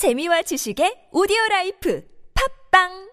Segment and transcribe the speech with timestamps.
[0.00, 2.02] 재미와 지식의 오디오 라이프
[2.34, 3.10] 팝빵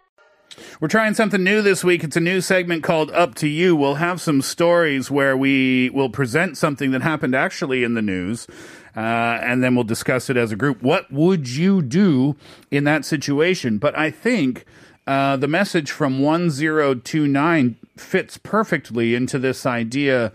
[0.80, 2.04] We're trying something new this week.
[2.04, 3.76] It's a new segment called Up to You.
[3.76, 8.48] We'll have some stories where we will present something that happened actually in the news.
[8.96, 10.82] Uh, and then we'll discuss it as a group.
[10.82, 12.36] What would you do
[12.72, 13.78] in that situation?
[13.78, 14.66] But I think
[15.06, 20.32] uh, the message from 1029 fits perfectly into this idea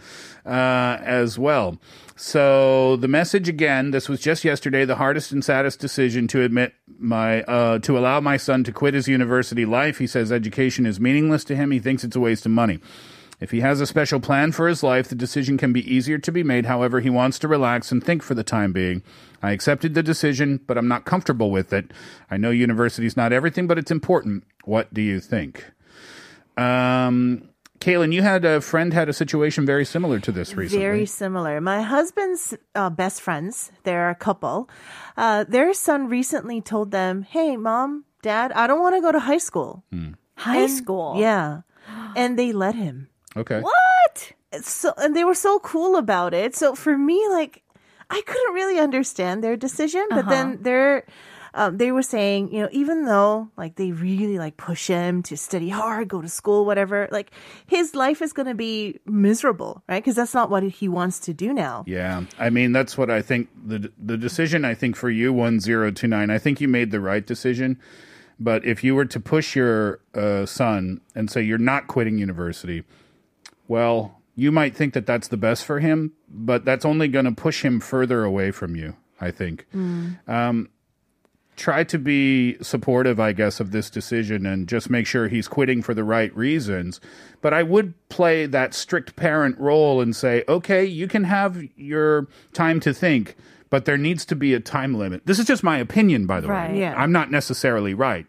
[0.47, 1.79] uh, as well.
[2.23, 6.73] So the message again, this was just yesterday, the hardest and saddest decision to admit
[6.97, 9.99] my uh, to allow my son to quit his university life.
[9.99, 11.73] He says education is meaningless to him.
[11.73, 12.79] He thinks it's a waste of money.
[13.41, 16.31] If he has a special plan for his life, the decision can be easier to
[16.31, 16.67] be made.
[16.67, 19.03] However, he wants to relax and think for the time being.
[19.43, 21.91] I accepted the decision, but I'm not comfortable with it.
[22.31, 24.45] I know university is not everything, but it's important.
[24.63, 25.73] What do you think?
[26.57, 27.49] Um,
[27.83, 30.85] Kaylin, you had a friend had a situation very similar to this recently.
[30.85, 31.61] Very similar.
[31.61, 34.71] My husband's uh, best friends, they're a couple.
[35.17, 39.19] Uh, their son recently told them, "Hey, mom, dad, I don't want to go to
[39.19, 39.83] high school."
[40.37, 41.19] High And- school.
[41.19, 41.63] Yeah,
[42.17, 43.09] and they let him.
[43.37, 43.61] okay.
[43.61, 44.33] What?
[44.63, 46.55] So and they were so cool about it.
[46.55, 47.63] So for me, like,
[48.11, 51.05] I couldn't really understand their decision, but then they're.
[51.55, 55.37] Um, they were saying, you know, even though like they really like push him to
[55.37, 57.31] study hard, go to school, whatever, like
[57.67, 60.03] his life is going to be miserable, right?
[60.03, 61.85] Because that's not what he wants to do now.
[61.87, 65.61] Yeah, I mean that's what I think the the decision I think for you one
[65.61, 66.31] zero two nine.
[66.31, 67.79] I think you made the right decision.
[68.41, 72.83] But if you were to push your uh, son and say you're not quitting university,
[73.69, 77.33] well, you might think that that's the best for him, but that's only going to
[77.33, 78.97] push him further away from you.
[79.21, 79.67] I think.
[79.73, 80.69] Um,
[81.57, 85.83] try to be supportive, I guess, of this decision and just make sure he's quitting
[85.83, 87.01] for the right reasons.
[87.41, 92.27] But I would play that strict parent role and say, okay, you can have your
[92.53, 93.37] time to think,
[93.71, 95.27] but there needs to be a time limit.
[95.27, 96.71] This is just my opinion, by the Right.
[96.73, 96.81] way.
[96.81, 96.95] Yeah.
[96.97, 98.27] I'm not necessarily right.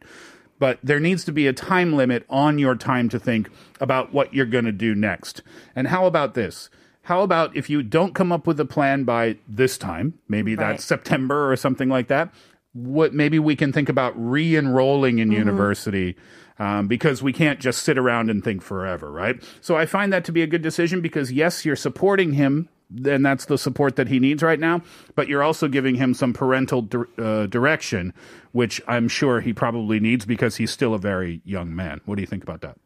[0.59, 3.49] But there needs to be a time limit on your time to think
[3.81, 5.41] about what you're going to do next.
[5.75, 6.69] And how about this?
[7.07, 10.69] How about if you don't come up with a plan by this time, maybe Right.
[10.69, 12.29] that's September or something like that,
[12.73, 16.15] what maybe we can think about re-enrolling in university
[16.59, 19.41] um, because we can't just sit around and think forever, right?
[19.61, 22.69] So I find that to be a good decision because yes, you're supporting him,
[23.05, 24.81] and that's the support that he needs right now.
[25.15, 28.13] But you're also giving him some parental dir- uh, direction,
[28.51, 32.01] which I'm sure he probably needs because he's still a very young man.
[32.05, 32.77] What do you think about that?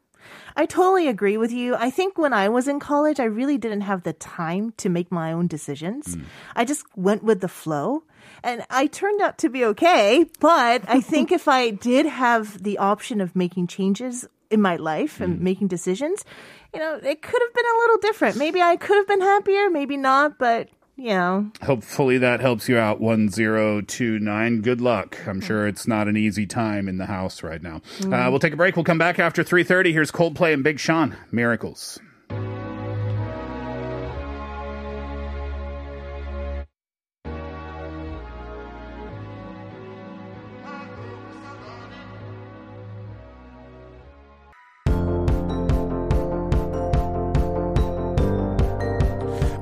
[0.57, 1.75] I totally agree with you.
[1.75, 5.12] I think when I was in college, I really didn't have the time to make
[5.12, 6.16] my own decisions.
[6.16, 6.23] Mm.
[6.56, 8.03] I just went with the flow.
[8.44, 10.25] And I turned out to be okay.
[10.40, 15.22] But I think if I did have the option of making changes in my life
[15.22, 15.41] and mm.
[15.41, 16.25] making decisions,
[16.73, 18.38] you know, it could have been a little different.
[18.38, 22.78] Maybe I could have been happier, maybe not, but you know, Hopefully that helps you
[22.78, 23.00] out.
[23.00, 24.62] 1029.
[24.62, 25.18] Good luck.
[25.28, 27.81] I'm sure it's not an easy time in the house right now.
[28.03, 28.75] Uh, we'll take a break.
[28.75, 29.91] We'll come back after 3.30.
[29.94, 31.16] Here's Coldplay and Big Sean.
[31.31, 32.00] Miracles.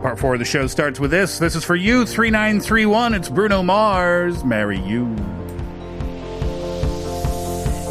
[0.06, 1.40] Part four of the show starts with this.
[1.40, 3.16] This is for you, 3931.
[3.16, 4.44] It's Bruno Mars.
[4.46, 5.06] Marry you.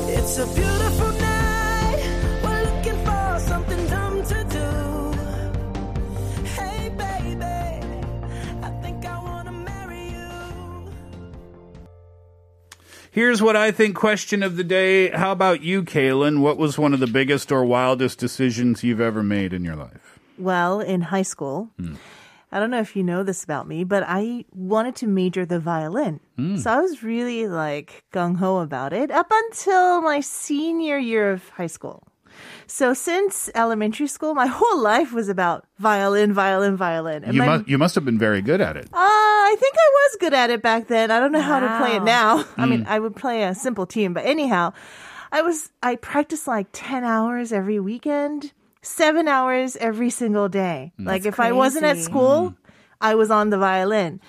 [0.06, 1.98] It's a beautiful night.
[2.44, 5.12] We're looking for something dumb to do.
[6.50, 7.34] Hey, baby,
[8.62, 10.92] I think I wanna marry you.
[13.10, 15.10] Here's what I think question of the day.
[15.10, 16.38] How about you, Kaylin?
[16.38, 20.03] What was one of the biggest or wildest decisions you've ever made in your life?
[20.38, 21.94] Well, in high school, hmm.
[22.52, 25.58] I don't know if you know this about me, but I wanted to major the
[25.58, 26.20] violin.
[26.36, 26.56] Hmm.
[26.56, 31.48] So I was really like gung ho about it up until my senior year of
[31.50, 32.06] high school.
[32.66, 37.24] So since elementary school, my whole life was about violin, violin, violin.
[37.24, 38.86] And You, my- must, you must have been very good at it.
[38.86, 41.10] uh, I think I was good at it back then.
[41.10, 42.44] I don't know how to play it now.
[42.56, 42.88] I mean, hmm.
[42.88, 44.72] I would play a simple tune, but anyhow,
[45.32, 48.52] I was I practiced like 10 hours every weekend,
[48.84, 50.92] 7 hours every single day.
[50.98, 52.56] like if I wasn't at school, mm.
[53.00, 54.20] I was on the violin.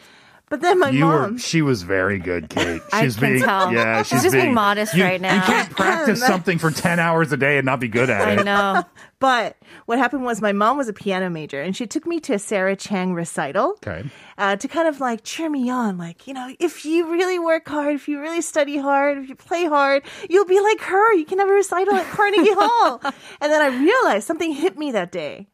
[0.50, 1.40] But then my You mom were.
[1.40, 2.82] She was very good, Kate.
[2.94, 3.74] I She's can being, tell.
[3.74, 5.36] Yeah, She's she's, just being modest you, right now.
[5.36, 8.34] You can't practice something for ten hours a day and not be good at I
[8.42, 8.44] it.
[8.46, 8.84] know.
[9.18, 9.56] But
[9.86, 12.38] what happened was my mom was a piano major and she took me to a
[12.40, 13.72] Sarah Chang recital.
[13.84, 14.04] Okay.
[14.38, 15.98] uh, to kind of like cheer me on.
[15.98, 19.36] Like, you know, if you really work hard, if you really study hard, if you
[19.36, 21.14] play hard, you'll be like her.
[21.14, 23.00] You can have a recital at Carnegie Hall.
[23.42, 25.48] And then I realized something hit me that day.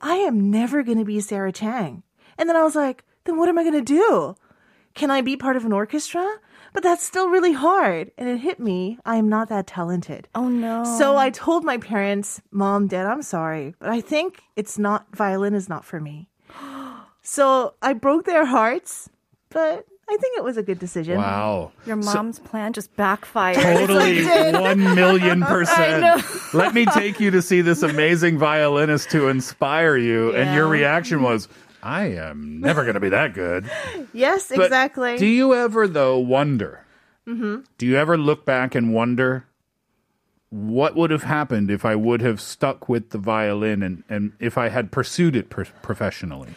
[0.00, 2.02] I am never going to be Sarah Chang.
[2.38, 4.34] And then I was like, then what am I going to do?
[4.94, 6.26] Can I be part of an orchestra?
[6.72, 8.10] But that's still really hard.
[8.16, 8.98] And it hit me.
[9.04, 10.28] I am not that talented.
[10.34, 10.84] Oh no.
[10.98, 15.54] So I told my parents, Mom, Dad, I'm sorry, but I think it's not, violin
[15.54, 16.28] is not for me.
[17.24, 19.08] So I broke their hearts,
[19.48, 21.18] but I think it was a good decision.
[21.18, 21.70] Wow.
[21.86, 23.58] your mom's plan just backfired.
[23.58, 26.24] Totally, one million percent.
[26.52, 30.34] Let me take you to see this amazing violinist to inspire you.
[30.34, 31.48] And your reaction was,
[31.82, 33.70] I am never going to be that good.
[34.14, 35.16] Yes, But exactly.
[35.16, 36.84] Do you ever, though, wonder?
[37.24, 39.46] Do you ever look back and wonder
[40.50, 44.58] what would have happened if I would have stuck with the violin and, and if
[44.58, 46.50] I had pursued it pro- professionally?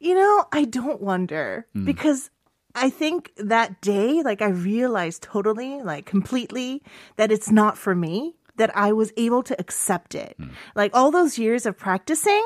[0.00, 1.84] You know, I don't wonder Hmm.
[1.86, 2.30] because
[2.74, 6.82] I think that day, like, I realized totally, like, completely
[7.16, 10.34] that it's not for me, that I was able to accept it.
[10.38, 10.48] Hmm.
[10.74, 12.44] Like, all those years of practicing,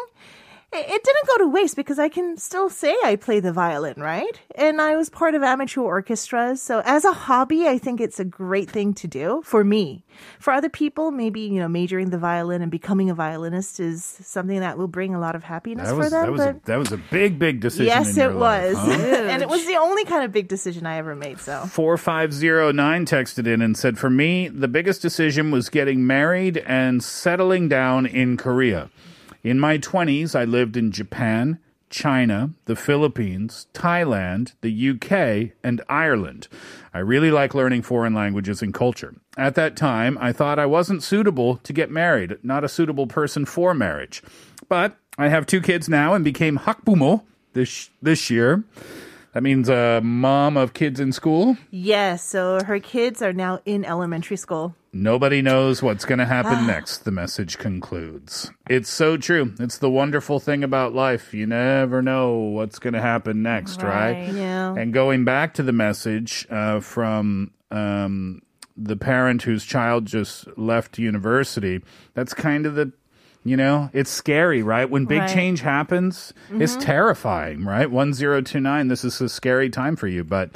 [0.73, 4.41] it, didn't go to waste because I can still say I play the violin, right?
[4.55, 6.63] And I was part of amateur orchestras.
[6.63, 10.05] So, as a hobby, I think it's a great thing to do for me.
[10.39, 14.61] For other people, maybe, you know, majoring the violin and becoming a violinist is something
[14.61, 16.23] that will bring a lot of happiness That for them.
[16.25, 17.87] that, was but a, that was a big, big decision.
[17.87, 18.77] Yes, it was.
[18.77, 18.91] huh?
[19.31, 21.41] and it was the only kind of big decision I ever made.
[21.41, 27.03] So 4509 texted in and said, For me, the biggest decision was getting married and
[27.03, 28.91] settling down in Korea.
[29.43, 31.59] In my 20s, I lived in Japan,
[31.91, 36.47] China, the Philippines, Thailand, the UK, and Ireland.
[36.95, 39.15] I really like learning foreign languages and culture.
[39.37, 43.45] At that time, I thought I wasn't suitable to get married, not a suitable person
[43.45, 44.23] for marriage.
[44.69, 47.23] But I have two kids now and became hakbumo
[47.53, 48.65] this this year.
[49.35, 51.57] That means a mom of kids in school.
[51.71, 54.75] yes, so her kids are now in elementary school.
[54.93, 58.51] Nobody knows what's going to happen next, the message concludes.
[58.69, 59.55] It's so true.
[59.59, 61.33] It's the wonderful thing about life.
[61.33, 64.27] You never know what's going to happen next, right?
[64.27, 64.35] Right.
[64.35, 64.75] Yeah.
[64.75, 68.43] And going back to the message uh, from um,
[68.77, 71.81] the parent whose child just left university,
[72.13, 72.93] that's kind of the,
[73.45, 74.89] you know, it's scary, right?
[74.89, 75.31] When big Right.
[75.31, 76.83] change happens, it's mm-hmm.
[76.83, 77.91] terrifying, right?
[77.91, 80.51] 1029, this is a scary time for you, but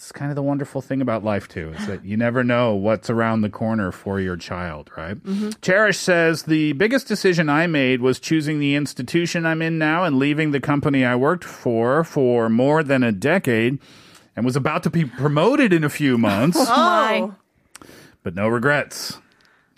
[0.00, 3.10] it's kind of the wonderful thing about life too is that you never know what's
[3.10, 5.50] around the corner for your child right mm-hmm.
[5.60, 10.18] cherish says the biggest decision i made was choosing the institution i'm in now and
[10.18, 13.78] leaving the company i worked for for more than a decade
[14.34, 17.34] and was about to be promoted in a few months Oh,
[18.22, 19.18] but no regrets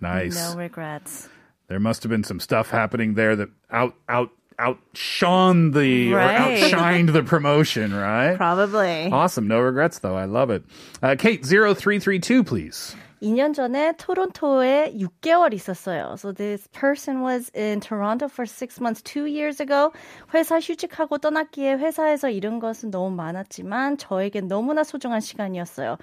[0.00, 1.28] nice No regrets
[1.71, 4.29] there must have been some stuff happening there that out out
[4.59, 6.63] outshone the Right.
[6.63, 9.09] or outshined the promotion right probably.
[9.11, 9.47] Awesome.
[9.47, 10.15] No regrets, though.
[10.15, 10.63] I love it.
[11.01, 12.95] Uh, Kate, 0332, please.
[13.21, 16.19] 2년 전에 토론토에 6개월 있었어요.
[16.19, 19.91] So this person was in Toronto for six months two years ago.
[20.35, 25.97] 회사 휴직하고 떠났기에 회사에서 잃은 것은 너무 많았지만 저에겐 너무나 소중한 시간이었어요.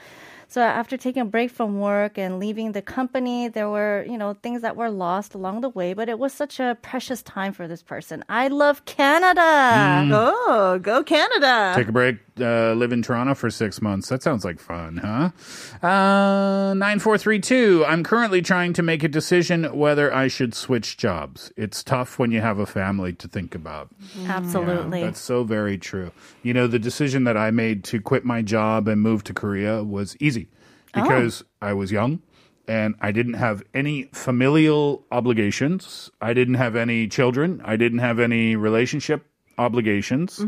[0.52, 4.34] So after taking a break from work and leaving the company, there were, you know,
[4.34, 7.68] things that were lost along the way, but it was such a precious time for
[7.68, 8.26] this person.
[8.28, 10.10] I love Canada.
[10.12, 11.74] Oh, go Canada.
[11.76, 14.10] Take a break, uh, live in Toronto for six months.
[14.10, 15.32] That sounds like fun, huh?
[15.86, 17.86] Uh, 9432.
[17.88, 21.52] I'm currently trying to make a decision whether I should switch jobs.
[21.58, 23.90] It's tough when you have a family to think about.
[24.26, 25.02] Absolutely.
[25.02, 26.12] That's so very true.
[26.44, 29.84] You know, the decision that I made to quit my job and move to Korea
[29.84, 30.50] was easy
[30.94, 32.22] because I was young
[32.68, 36.12] and I didn't have any familial obligations.
[36.22, 37.62] I didn't have any children.
[37.66, 39.26] I didn't have any relationship
[39.58, 40.40] obligations.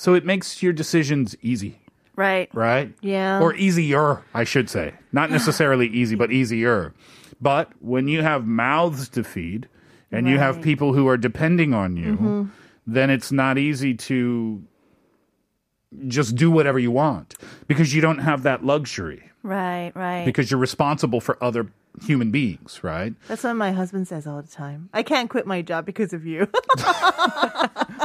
[0.00, 1.78] So it makes your decisions easy,
[2.16, 2.48] right.
[2.54, 2.90] right?
[3.02, 3.38] Yeah.
[3.38, 4.94] Or easier, I should say.
[5.12, 6.94] Not necessarily easy, but easier.
[7.38, 9.68] But when you have mouths to feed
[10.10, 12.44] and you have people who are depending on you, mm-hmm.
[12.86, 14.64] then it's not easy to
[16.08, 17.34] just do whatever you want
[17.66, 20.24] because you don't have that luxury Right, right.
[20.24, 21.66] because you're responsible for other
[22.06, 23.12] human beings, right?
[23.28, 24.88] That's what my husband says all the time.
[24.94, 26.48] I can't quit my job because of you.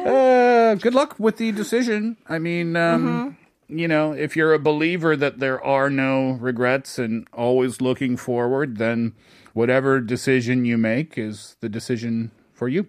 [0.08, 2.18] uh, good luck with the decision.
[2.28, 3.38] I mean, um,
[3.68, 8.78] you know, if you're a believer that there are no regrets and always looking forward,
[8.78, 9.14] then
[9.54, 12.88] whatever decision you make is the decision for you.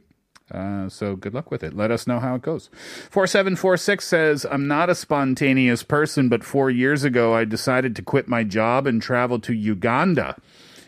[0.50, 1.74] Uh, so good luck with it.
[1.74, 2.70] Let us know how it goes.
[3.10, 8.28] 4746 says, I'm not a spontaneous person, but four years ago I decided to quit
[8.28, 10.36] my job and travel to Uganda.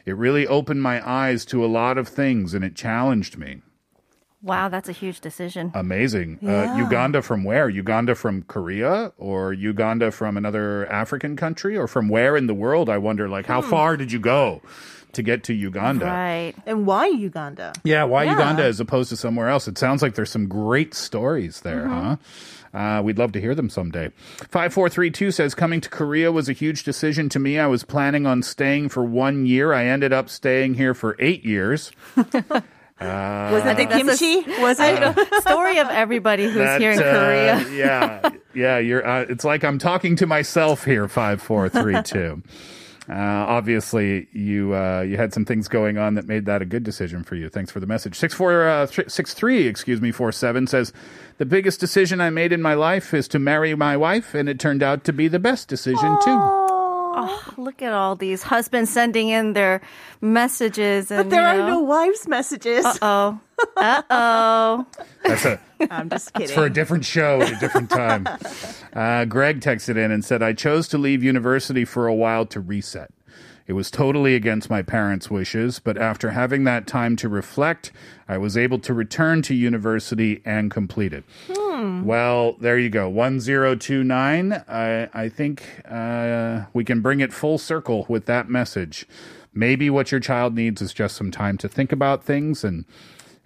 [0.07, 3.61] It really opened my eyes to a lot of things and it challenged me.
[4.43, 5.71] Wow, that's a huge decision.
[5.75, 6.39] Amazing.
[6.41, 6.73] Yeah.
[6.73, 7.69] Uh, Uganda from where?
[7.69, 12.89] Uganda from Korea or Uganda from another African country or from where in the world?
[12.89, 14.63] I wonder, like, how far did you go
[15.15, 16.07] to get to Uganda?
[16.07, 16.55] Right.
[16.67, 17.73] And why Uganda?
[17.85, 18.33] Yeah, why Yeah.
[18.33, 19.69] Uganda as opposed to somewhere else?
[19.69, 22.17] It sounds like there's some great stories there, huh?
[22.73, 24.11] Uh, we'd love to hear them someday.
[24.51, 27.59] 5432 says, Coming to Korea was a huge decision to me.
[27.59, 29.73] I was planning on staying for one year.
[29.73, 31.91] I ended up staying here for eight years.
[33.01, 34.61] Was it the that's a- kimchi?
[34.61, 35.29] Was it?
[35.43, 37.69] Story of everybody who's That, here in uh, Korea.
[37.75, 38.79] yeah, yeah.
[38.79, 39.07] You're.
[39.07, 41.09] Uh, it's like I'm talking to myself here.
[41.09, 42.43] Five, four, three, two.
[43.11, 46.85] Uh, obviously, you uh, you had some things going on that made that a good
[46.85, 47.49] decision for you.
[47.49, 48.15] Thanks for the message.
[48.15, 50.93] Six four uh, th- six three, excuse me, four seven says
[51.39, 54.61] the biggest decision I made in my life is to marry my wife, and it
[54.61, 56.70] turned out to be the best decision too.
[57.17, 59.81] Oh, look at all these husbands sending in their
[60.21, 61.11] messages.
[61.11, 62.85] And, But there you are no wives' messages.
[63.03, 63.41] Oh,
[63.77, 64.87] uh oh.
[65.25, 66.45] That's a I'm just kidding.
[66.45, 68.27] It's for a different show at a different time.
[68.93, 72.61] Uh, Greg texted in and said, I chose to leave university for a while to
[72.61, 73.11] reset.
[73.67, 77.93] It was totally against my parents' wishes, but after having that time to reflect,
[78.29, 81.25] I was able to return to university and complete it.
[82.05, 83.09] Well, there you go.
[83.09, 84.53] 1029.
[84.69, 89.07] I, I think uh, we can bring it full circle with that message.
[89.53, 92.85] Maybe what your child needs is just some time to think about things and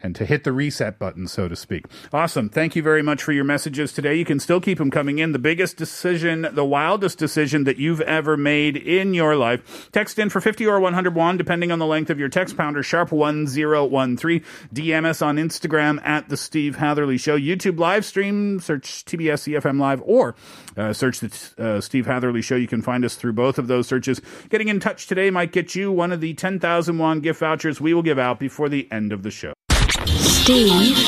[0.05, 1.87] and to hit the reset button, so to speak.
[2.13, 2.51] Awesome.
[2.51, 4.15] Thank you very much for your messages today.
[4.15, 5.33] You can still keep them coming in.
[5.33, 9.89] The biggest decision, the wildest decision that you've ever made in your life.
[9.93, 12.83] Text in for 50 or 100 won, depending on the length of your text pounder,
[12.83, 14.45] sharp 1013.
[14.75, 17.39] DM us on Instagram at The Steve Hatherley Show.
[17.39, 20.37] YouTube live stream, search TBS EFM Live or
[20.77, 22.57] uh, search the uh, Steve Hatherley Show.
[22.57, 24.21] You can find us through both of those searches.
[24.51, 27.95] Getting in touch today might get you one of the 10,000 won gift vouchers we
[27.95, 29.55] will give out before the end of the show.
[30.45, 30.99] Steve,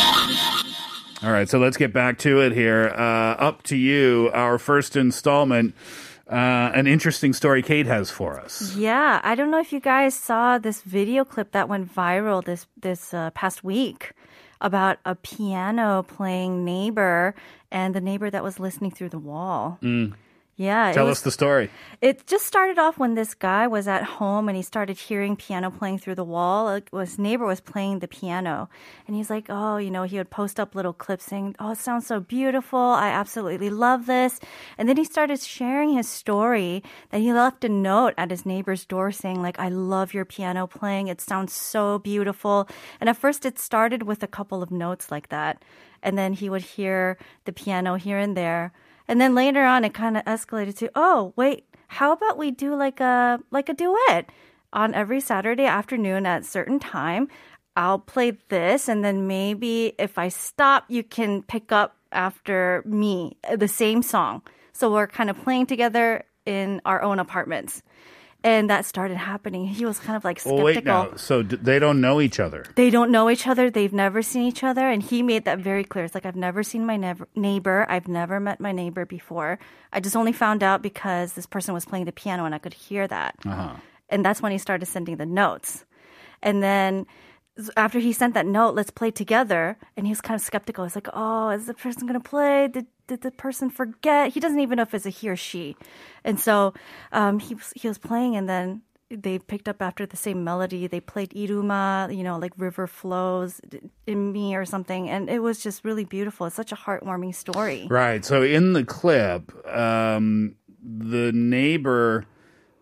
[1.23, 2.89] All right, so let's get back to it here.
[2.97, 5.75] Uh, up to you, our first installment.
[6.27, 8.75] Uh, an interesting story Kate has for us.
[8.75, 12.67] Yeah, I don't know if you guys saw this video clip that went viral this
[12.81, 14.13] this uh, past week
[14.63, 17.35] about a piano playing neighbor
[17.71, 19.79] and the neighbor that was listening through the wall.
[20.59, 21.71] Yeah, Tell was- us the story.
[22.01, 25.71] It just started off when this guy was at home and he started hearing piano
[25.71, 26.81] playing through the wall.
[26.93, 28.71] His neighbor was playing the piano,
[29.07, 31.79] and he's like, "Oh, you know," he would post up little clips saying, "Oh, it
[31.79, 32.79] sounds so beautiful.
[32.81, 34.41] I absolutely love this."
[34.79, 38.87] And then he started sharing his story that he left a note at his neighbor's
[38.87, 41.09] door saying, "Like, I love your piano playing.
[41.09, 42.67] It sounds so beautiful."
[42.99, 45.63] And at first, it started with a couple of notes like that,
[46.03, 48.73] and then he would hear the piano here and there.
[49.09, 52.75] And then later on, it kind of escalated to, oh, wait, how about we do
[52.75, 54.31] like a like a duet
[54.73, 57.29] on every Saturday afternoon at a certain time?
[57.77, 63.37] I'll play this, and then maybe if I stop, you can pick up after me
[63.49, 64.43] uh, the same song.
[64.73, 67.83] So we're kind of playing together in our own apartments.
[68.45, 69.67] And that started happening.
[69.67, 71.17] He was kind of like skeptical Well, wait now.
[71.17, 72.65] So d- they don't know each other.
[72.77, 73.71] they don't know each other.
[73.71, 74.89] They've never seen each other.
[74.89, 76.05] And he made that very clear.
[76.05, 77.87] It's like, I've never seen my nev- neighbor.
[77.89, 79.59] I've never met my neighbor before.
[79.93, 82.75] I just only found out because this person was playing the piano and I could
[82.75, 83.35] hear that.
[83.45, 83.75] Uh-huh.
[84.09, 85.85] And that's when he started sending the notes.
[86.41, 87.07] And then
[87.77, 89.77] after he sent that note, let's play together.
[89.97, 90.85] And he was kind of skeptical.
[90.85, 92.69] He's like, oh, is the person going to play?
[92.69, 94.33] Did, did the person forget?
[94.33, 95.77] He doesn't even know if it's a he or she.
[96.25, 96.75] And so
[97.13, 100.87] um, he, was, he was playing and then they picked up after the same melody.
[100.89, 103.61] They played Yiruma, you know, like River Flows
[104.07, 105.09] in Me or something.
[105.09, 106.47] And it was just really beautiful.
[106.47, 107.87] It's such a heartwarming story.
[107.89, 108.25] Right.
[108.25, 112.25] So in the clip, um, the neighbor.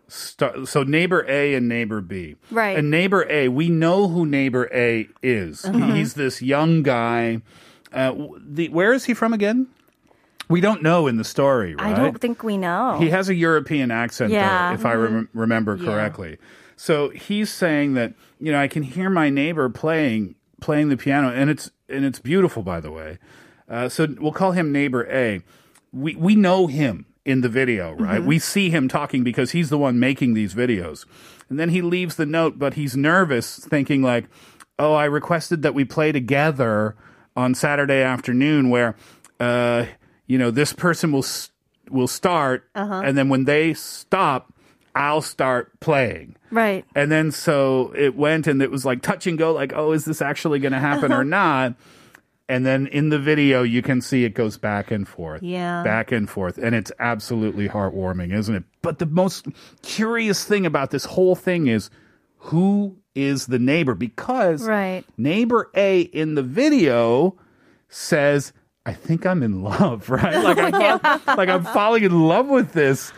[0.07, 2.35] So neighbor A and neighbor B.
[2.51, 2.77] Right.
[2.77, 5.63] And neighbor A, we know who neighbor A is.
[5.63, 7.41] He's this young guy.
[7.91, 9.67] Uh, the, where is he from again?
[10.47, 11.95] We don't know in the story, right?
[11.95, 12.97] I don't think we know.
[12.99, 14.73] He has a European accent, though, Yeah.
[14.73, 16.37] if I rem- remember correctly.
[16.75, 21.29] So he's saying that you know I can hear my neighbor playing playing the piano,
[21.29, 23.17] and it's and it's beautiful, by the way.
[23.69, 25.41] Uh, so we'll call him neighbor A.
[25.93, 28.21] We we know him in the video, right?
[28.23, 31.05] We see him talking because he's the one making these videos,
[31.49, 34.25] and then he leaves the note, but he's nervous, thinking like,
[34.77, 36.95] "Oh, I requested that we play together
[37.35, 38.95] on Saturday afternoon, where."
[39.39, 39.85] Uh,
[40.27, 41.25] you know, this person will
[41.89, 43.01] will start, uh-huh.
[43.05, 44.51] and then when they stop,
[44.95, 46.35] I'll start playing.
[46.51, 46.83] right.
[46.95, 50.05] And then so it went, and it was like touch and go, like, oh, is
[50.05, 51.23] this actually going to happen or uh-huh.
[51.23, 51.75] not?
[52.47, 55.83] And then in the video, you can see it goes back and forth, Yeah.
[55.83, 58.63] back and forth, and it's absolutely heartwarming, isn't it?
[58.83, 59.47] But the most
[59.81, 61.89] curious thing about this whole thing is
[62.37, 65.03] who is the neighbor because Right.
[65.17, 67.35] neighbor A in the video
[67.89, 68.53] says,
[68.85, 70.35] I think I'm in love, right?
[70.43, 73.11] Like I'm, fall- like I'm falling in love with this.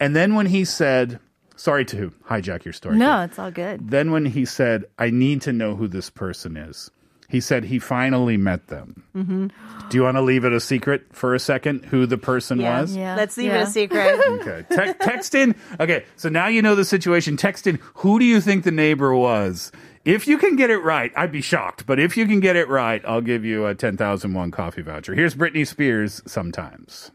[0.00, 1.20] And then when he said,
[1.56, 2.96] sorry to hijack your story.
[2.96, 3.24] No, here.
[3.26, 3.88] it's all good.
[3.90, 6.90] Then when he said, I need to know who this person is,
[7.28, 9.02] he said he finally met them.
[9.16, 9.88] Mm-hmm.
[9.88, 12.80] Do you want to leave it a secret for a second who the person Yeah.
[12.82, 12.96] was?
[12.96, 13.14] Yeah.
[13.16, 14.20] Let's leave it a secret.
[14.44, 14.64] Okay.
[14.68, 15.54] Te- text in.
[15.80, 16.04] Okay.
[16.16, 17.36] So now you know the situation.
[17.36, 17.78] Text in.
[17.94, 19.72] Who do you think the neighbor was?
[20.04, 21.86] If you can get it right, I'd be shocked.
[21.86, 25.14] But if you can get it right, I'll give you a 10,001 coffee voucher.
[25.14, 27.10] Here's Britney Spears sometimes.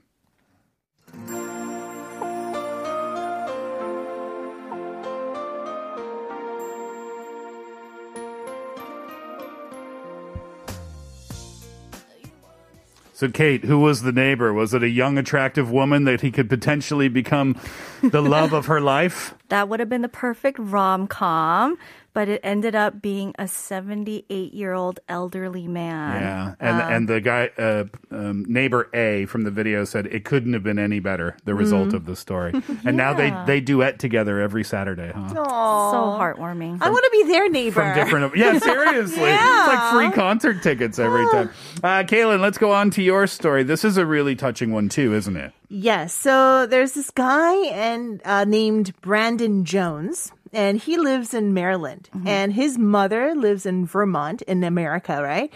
[13.14, 14.54] So, Kate, who was the neighbor?
[14.54, 17.60] Was it a young, attractive woman that he could potentially become
[18.02, 19.36] the love of her life?
[19.50, 21.78] That would have been the perfect rom com,
[22.14, 26.22] but it ended up being a 78 year old elderly man.
[26.22, 30.54] Yeah, and and the guy, uh, um, neighbor A from the video said it couldn't
[30.54, 31.36] have been any better.
[31.46, 32.54] The result of the story,
[32.86, 35.34] and now they they duet together every Saturday, huh?
[35.42, 35.92] Aw.
[35.92, 36.78] So heartwarming.
[36.82, 37.82] I want to be their neighbor.
[37.82, 41.50] From different, yeah, seriously, it's like free concert tickets every time.
[41.84, 43.64] Uh, Kaylin, let's go on to your story.
[43.64, 45.54] This is a really touching one too, isn't it?
[45.70, 46.14] Yes.
[46.16, 52.52] So there's this guy and uh, named Brandon Jones, and he lives in Maryland, and
[52.54, 55.54] his mother lives in Vermont in America, right?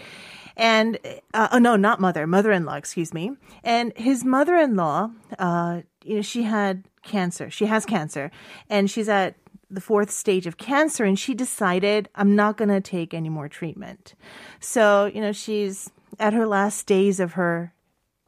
[0.55, 0.99] And
[1.33, 3.31] uh, oh no, not mother, mother-in-law, excuse me.
[3.63, 7.49] And his mother-in-law, uh, you know, she had cancer.
[7.49, 8.29] She has cancer,
[8.69, 9.35] and she's at
[9.71, 14.13] the fourth stage of cancer, and she decided I'm not gonna take any more treatment.
[14.59, 15.89] So you know, she's
[16.19, 17.73] at her last days of her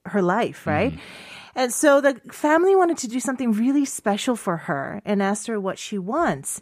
[0.08, 0.94] her life, right?
[1.56, 5.60] And so the family wanted to do something really special for her and asked her
[5.60, 6.60] what she wants.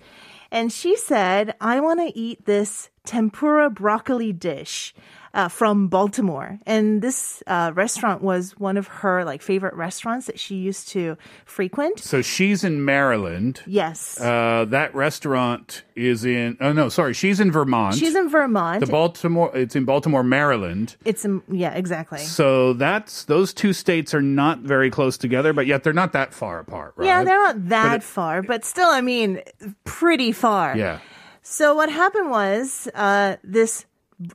[0.51, 4.93] And she said, I want to eat this tempura broccoli dish
[5.33, 6.59] uh, from Baltimore.
[6.67, 11.17] And this uh, restaurant was one of her like favorite restaurants that she used to
[11.45, 11.99] frequent.
[11.99, 13.61] So she's in Maryland.
[13.65, 14.21] Yes.
[14.21, 16.55] Uh, that restaurant is in.
[16.61, 17.95] Oh no, sorry, she's in Vermont.
[17.95, 18.79] She's in Vermont.
[18.81, 19.51] the Baltimore.
[19.57, 20.95] It's in Baltimore, Maryland.
[21.03, 22.19] it's in, yeah, exactly.
[22.19, 26.31] So that's those two states are not very close together, but yet they're not that
[26.33, 27.07] far apart, right?
[27.07, 29.41] Yeah, they're not that it- far, but still, I mean,
[29.83, 30.77] pretty far.
[30.77, 30.99] Yeah.
[31.43, 33.85] So what happened was uh, this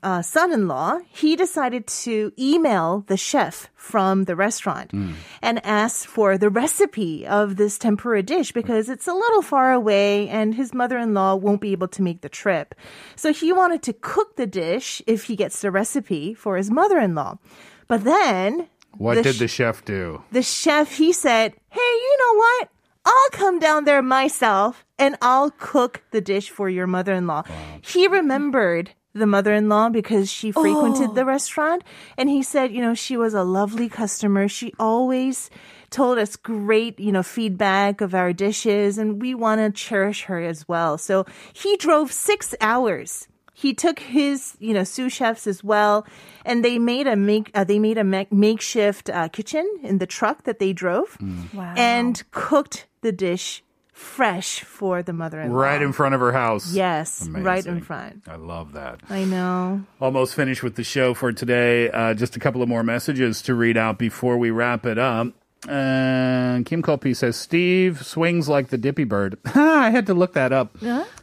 [0.03, 4.93] uh, son-in-law he decided to email the chef from the restaurant
[5.41, 10.29] and ask for the recipe of this tempura dish because it's a little far away
[10.29, 12.75] and his mother-in-law won't be able to make the trip.
[13.17, 17.39] So he wanted to cook the dish if he gets the recipe for his mother-in-law.
[17.87, 18.69] But then
[18.99, 20.23] What the did the chef do?
[20.33, 22.69] the chef he said, "Hey, you know what?
[23.05, 27.45] I'll come down there myself and I'll cook the dish for your mother-in-law."
[27.81, 31.83] He remembered the mother-in-law because she frequented the restaurant
[32.17, 34.47] and he said, you know, she was a lovely customer.
[34.49, 35.51] She always
[35.91, 40.41] told us great, you know, feedback of our dishes and we want to cherish her
[40.41, 40.99] as well.
[40.99, 46.07] So he drove 6 hours he took his you know sous chefs as well
[46.45, 50.07] and they made a make uh, they made a make- makeshift uh, kitchen in the
[50.07, 51.19] truck that they drove
[51.53, 51.75] Wow.
[51.77, 56.73] and cooked the dish fresh for the mother-in-law Right in front of her house.
[56.73, 59.01] yes right in front I love that.
[59.11, 61.91] i know Almost finished with the show for today.
[61.91, 65.29] Uh, just a couple of more messages to read out before we wrap it up.
[65.65, 69.39] Uh, Kim Kopi says Steve swings like the Dippy Bird.
[69.57, 70.77] I had to look that up.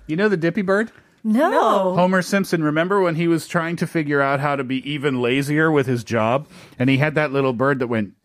[0.08, 0.92] You know the Dippy Bird?
[1.24, 1.96] no.
[1.96, 5.72] Homer Simpson, remember when he was trying to figure out how to be even lazier
[5.72, 6.48] with his job?
[6.78, 8.25] And he had that little bird that went, "Tuk,"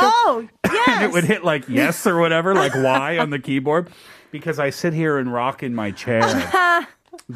[0.00, 3.90] oh yes and it would hit like yes or whatever, like Y on the keyboard.
[4.32, 6.22] Because I sit here and rock in my chair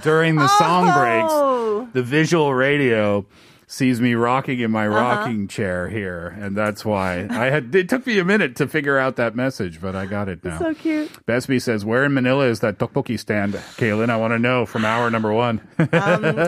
[0.02, 1.32] during the song breaks.
[1.32, 3.24] oh The visual radio
[3.72, 4.98] sees me rocking in my Uh-huh.
[4.98, 7.72] rocking chair here, and that's why I had.
[7.72, 10.58] It took me a minute to figure out that message, but I got it now.
[10.58, 14.10] so cute Besby says, "Where in Manila is that tteokbokki stand, Kaylin?
[14.10, 15.88] I want to know from hour number one." um,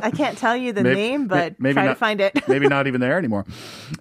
[0.03, 2.67] i can't tell you the May- name but maybe try not, to find it maybe
[2.67, 3.47] not even there anymore.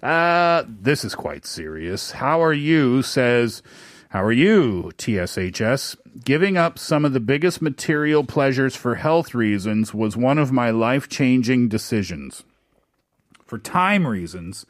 [0.02, 2.10] Uh, this is quite serious.
[2.12, 3.02] How are you?
[3.02, 3.62] Says,
[4.08, 4.90] how are you?
[4.98, 5.96] TSHS.
[6.24, 10.70] Giving up some of the biggest material pleasures for health reasons was one of my
[10.70, 12.42] life changing decisions.
[13.52, 14.64] For time reasons,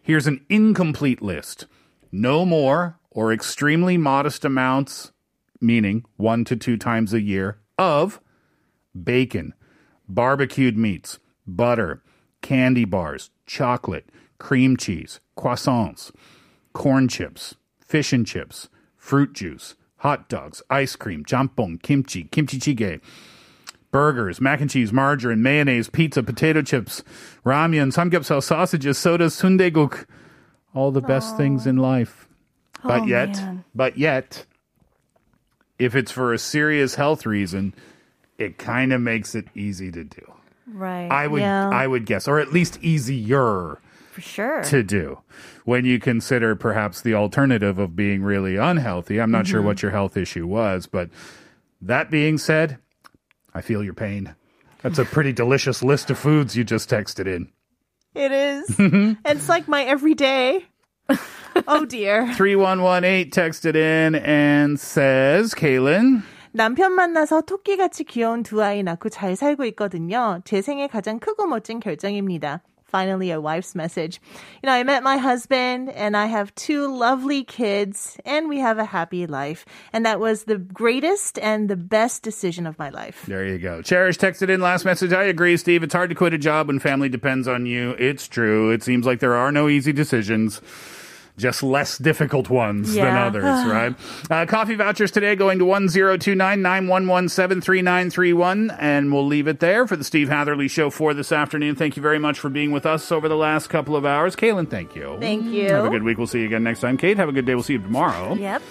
[0.00, 1.66] here's an incomplete list.
[2.12, 5.10] No more or extremely modest amounts,
[5.60, 8.20] meaning one to two times a year, of
[8.94, 9.54] bacon,
[10.08, 12.04] barbecued meats, butter,
[12.40, 16.12] candy bars, chocolate, cream cheese, croissants,
[16.72, 23.00] corn chips, fish and chips, fruit juice, hot dogs, ice cream, jampong, kimchi, kimchi jjigae,
[23.90, 27.02] burgers, mac and cheese, margarine, mayonnaise, pizza, potato chips,
[27.44, 30.06] ramen, samgyeopsal, sausages, sodas, sundaeguk,
[30.74, 32.28] all the best things in life.
[32.84, 33.64] But Oh, yet, man.
[33.74, 34.44] but yet,
[35.78, 37.74] if it's for a serious health reason,
[38.36, 40.32] it kind of makes it easy to do.
[40.66, 41.10] Right.
[41.10, 41.70] I would, Yeah.
[41.70, 43.78] I would guess, or at least easier
[44.12, 44.62] for sure.
[44.64, 45.20] to do
[45.64, 49.20] when you consider perhaps the alternative of being really unhealthy.
[49.20, 49.66] I'm not sure mm-hmm.
[49.66, 51.10] what your health issue was, but
[51.80, 52.78] that being said,
[53.57, 54.35] I feel your pain.
[54.81, 57.47] That's a pretty delicious list of foods you just texted in.
[58.15, 58.79] It is.
[58.79, 60.65] and it's like my everyday.
[61.67, 62.33] oh dear.
[62.33, 69.65] 3118 texted in and says, Kaylin, 남편 만나서 토끼같이 귀여운 두 아이 낳고 잘 살고
[69.65, 70.39] 있거든요.
[70.45, 72.61] 제 생애 가장 크고 멋진 결정입니다.
[72.88, 74.18] Finally, a wife's message.
[74.62, 78.78] You know, I met my husband and I have two lovely kids and we have
[78.78, 79.66] a happy life.
[79.92, 83.26] And that was the greatest and the best decision of my life.
[83.26, 83.82] there you go.
[83.82, 85.12] Cherish texted in last message.
[85.12, 85.82] I agree, Steve.
[85.82, 87.90] It's hard to quit a job when family depends on you.
[87.98, 88.70] It's true.
[88.70, 90.62] It seems like there are no easy decisions.
[91.38, 93.94] Just less difficult ones than others, right?
[94.30, 98.70] Uh, coffee vouchers today going to 1029 911 73931.
[98.78, 101.76] And we'll leave it there for the Steve Hatherley Show for this afternoon.
[101.76, 104.36] Thank you very much for being with us over the last couple of hours.
[104.36, 105.16] Kaylin, thank you.
[105.20, 105.68] Thank you.
[105.68, 106.18] Have a good week.
[106.18, 106.96] We'll see you again next time.
[106.96, 107.54] Kate, have a good day.
[107.54, 108.34] We'll see you tomorrow.
[108.34, 108.62] Yep.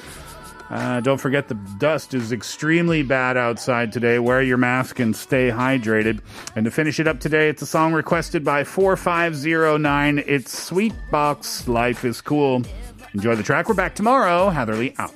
[0.69, 4.19] Uh, don't forget the dust is extremely bad outside today.
[4.19, 6.19] Wear your mask and stay hydrated.
[6.56, 10.23] And to finish it up today, it's a song requested by 4509.
[10.25, 12.63] It's Sweet Box Life is Cool.
[13.13, 13.69] Enjoy the track.
[13.69, 14.49] We're back tomorrow.
[14.49, 15.13] Hatherley out.